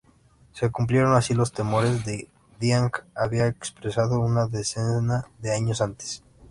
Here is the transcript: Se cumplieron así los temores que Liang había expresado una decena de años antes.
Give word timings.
Se 0.53 0.71
cumplieron 0.71 1.13
así 1.13 1.35
los 1.35 1.51
temores 1.51 2.03
que 2.03 2.27
Liang 2.59 2.89
había 3.13 3.45
expresado 3.45 4.19
una 4.19 4.47
decena 4.47 5.27
de 5.37 5.53
años 5.53 5.79
antes. 5.79 6.23